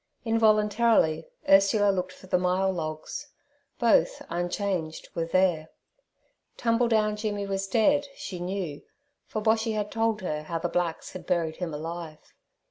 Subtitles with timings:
[0.25, 3.27] Involuntarily Ursula looked for the myall logs;
[3.77, 5.69] both, unchanged, were there.
[6.57, 8.81] Tumbledown Jimmy was dead, she knew,
[9.27, 12.33] for Boshy had told her how the blacks had buried him alive.